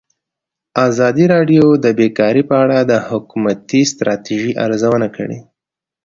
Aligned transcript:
ازادي 0.87 1.25
راډیو 1.33 1.65
د 1.83 1.85
بیکاري 1.99 2.43
په 2.49 2.55
اړه 2.63 2.77
د 2.91 2.93
حکومتي 3.07 3.81
ستراتیژۍ 3.91 4.51
ارزونه 4.65 5.07
کړې. 5.15 5.39